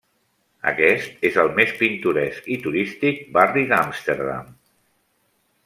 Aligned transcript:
Aquest 0.69 1.27
és 1.29 1.37
el 1.43 1.51
més 1.59 1.73
pintoresc 1.81 2.49
i 2.55 2.59
turístic 2.65 3.21
barri 3.37 3.67
d'Amsterdam. 3.75 4.51